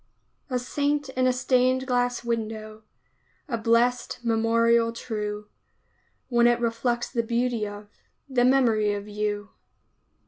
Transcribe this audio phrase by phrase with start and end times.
[0.49, 2.81] A Saint in a stained glass window,
[3.47, 5.45] A blest memorial true,
[6.27, 7.87] When it reflects the beauty of
[8.27, 9.49] The memory of you.